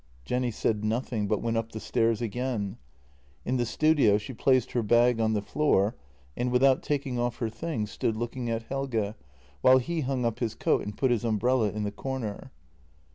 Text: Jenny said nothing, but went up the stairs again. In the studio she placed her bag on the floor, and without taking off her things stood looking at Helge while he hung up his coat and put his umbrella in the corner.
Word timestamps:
Jenny 0.25 0.49
said 0.49 0.83
nothing, 0.83 1.27
but 1.27 1.43
went 1.43 1.57
up 1.57 1.73
the 1.73 1.79
stairs 1.79 2.23
again. 2.23 2.79
In 3.45 3.57
the 3.57 3.67
studio 3.67 4.17
she 4.17 4.33
placed 4.33 4.71
her 4.71 4.81
bag 4.81 5.19
on 5.19 5.33
the 5.33 5.43
floor, 5.43 5.95
and 6.35 6.51
without 6.51 6.81
taking 6.81 7.19
off 7.19 7.37
her 7.37 7.49
things 7.49 7.91
stood 7.91 8.17
looking 8.17 8.49
at 8.49 8.63
Helge 8.63 9.13
while 9.61 9.77
he 9.77 10.01
hung 10.01 10.25
up 10.25 10.39
his 10.39 10.55
coat 10.55 10.81
and 10.81 10.97
put 10.97 11.11
his 11.11 11.23
umbrella 11.23 11.69
in 11.69 11.83
the 11.83 11.91
corner. 11.91 12.51